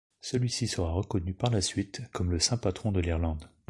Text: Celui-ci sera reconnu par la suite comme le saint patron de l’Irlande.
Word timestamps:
Celui-ci 0.19 0.67
sera 0.67 0.91
reconnu 0.93 1.35
par 1.35 1.51
la 1.51 1.61
suite 1.61 2.01
comme 2.11 2.31
le 2.31 2.39
saint 2.39 2.57
patron 2.57 2.91
de 2.91 3.01
l’Irlande. 3.01 3.51